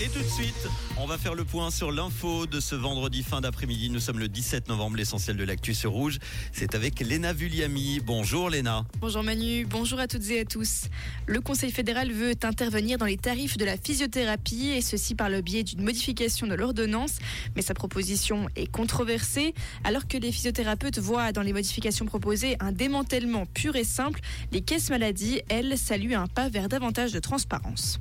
[0.00, 3.40] Et tout de suite, on va faire le point sur l'info de ce vendredi fin
[3.40, 3.90] d'après-midi.
[3.90, 6.18] Nous sommes le 17 novembre, l'essentiel de l'actu Rouge.
[6.52, 7.98] C'est avec Léna Vulliami.
[7.98, 8.84] Bonjour Léna.
[9.00, 10.84] Bonjour Manu, bonjour à toutes et à tous.
[11.26, 15.40] Le Conseil fédéral veut intervenir dans les tarifs de la physiothérapie et ceci par le
[15.40, 17.16] biais d'une modification de l'ordonnance.
[17.56, 19.52] Mais sa proposition est controversée.
[19.82, 24.20] Alors que les physiothérapeutes voient dans les modifications proposées un démantèlement pur et simple,
[24.52, 27.98] les caisses maladies, elles, saluent un pas vers davantage de transparence.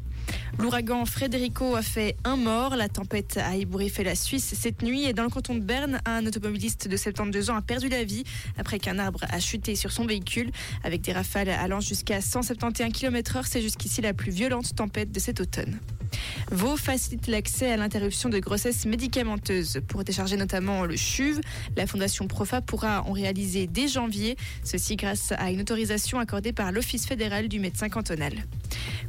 [0.60, 2.76] L'ouragan Federico a fait un mort.
[2.76, 6.26] La tempête a ébouriffé la Suisse cette nuit et dans le canton de Berne, un
[6.26, 8.24] automobiliste de 72 ans a perdu la vie
[8.58, 10.52] après qu'un arbre a chuté sur son véhicule.
[10.84, 15.42] Avec des rafales allant jusqu'à 171 km/h, c'est jusqu'ici la plus violente tempête de cet
[15.42, 15.80] automne.
[16.52, 19.80] Vaux facilite l'accès à l'interruption de grossesse médicamenteuse.
[19.88, 21.42] Pour décharger notamment le CHUV,
[21.76, 26.72] la Fondation Profa pourra en réaliser dès janvier, ceci grâce à une autorisation accordée par
[26.72, 28.34] l'Office fédéral du médecin cantonal.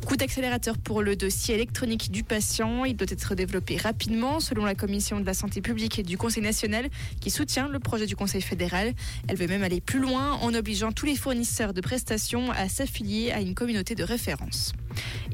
[0.07, 2.85] Coup d'accélérateur pour le dossier électronique du patient.
[2.85, 6.43] Il doit être développé rapidement selon la Commission de la santé publique et du Conseil
[6.43, 6.89] national
[7.21, 8.95] qui soutient le projet du Conseil fédéral.
[9.29, 13.33] Elle veut même aller plus loin en obligeant tous les fournisseurs de prestations à s'affilier
[13.33, 14.73] à une communauté de référence.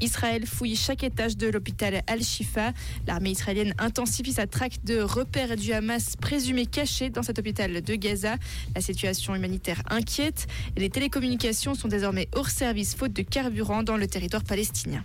[0.01, 2.73] Israël fouille chaque étage de l'hôpital Al-Shifa.
[3.07, 7.95] L'armée israélienne intensifie sa traque de repères du Hamas présumés cachés dans cet hôpital de
[7.95, 8.35] Gaza.
[8.75, 13.97] La situation humanitaire inquiète et les télécommunications sont désormais hors service faute de carburant dans
[13.97, 15.03] le territoire palestinien.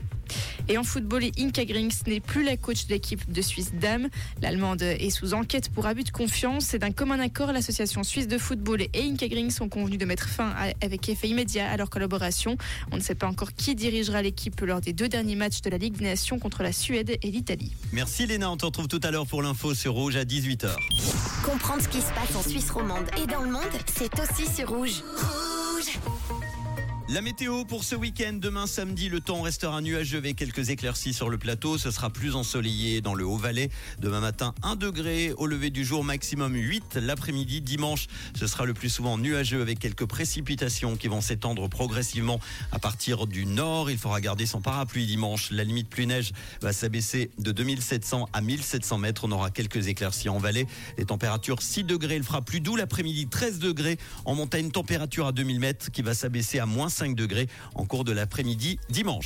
[0.68, 4.08] Et en football, Inka Grings n'est plus la coach de l'équipe de Suisse Dames.
[4.40, 6.74] L'Allemande est sous enquête pour abus de confiance.
[6.74, 10.28] Et d'un commun accord, l'association suisse de football et Inka Grings sont convenus de mettre
[10.28, 12.56] fin avec effet immédiat à leur collaboration.
[12.92, 15.78] On ne sait pas encore qui dirigera l'équipe lors des deux derniers matchs de la
[15.78, 17.72] Ligue des Nations contre la Suède et l'Italie.
[17.92, 20.74] Merci Léna, on te retrouve tout à l'heure pour l'info sur Rouge à 18h.
[21.44, 24.68] Comprendre ce qui se passe en Suisse romande et dans le monde, c'est aussi sur
[24.68, 25.02] Rouge.
[25.16, 26.39] Rouge
[27.12, 31.28] la météo pour ce week-end, demain samedi, le temps restera nuageux avec quelques éclaircies sur
[31.28, 31.76] le plateau.
[31.76, 33.68] Ce sera plus ensoleillé dans le Haut-Valais.
[33.98, 37.62] Demain matin, 1 degré au lever du jour, maximum 8 l'après-midi.
[37.62, 42.38] Dimanche, ce sera le plus souvent nuageux avec quelques précipitations qui vont s'étendre progressivement
[42.70, 43.90] à partir du nord.
[43.90, 45.50] Il faudra garder son parapluie dimanche.
[45.50, 46.30] La limite pluie-neige
[46.62, 49.24] va s'abaisser de 2700 à 1700 mètres.
[49.24, 50.68] On aura quelques éclaircies en vallée.
[50.96, 52.14] Les températures 6 degrés.
[52.14, 53.98] Il fera plus doux l'après-midi, 13 degrés.
[54.24, 56.99] En montagne, température à 2000 mètres qui va s'abaisser à moins 5
[57.74, 59.18] en cours de l'après-midi dimanche.